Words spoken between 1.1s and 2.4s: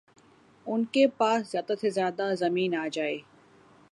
پاس زیادہ سے زیادہ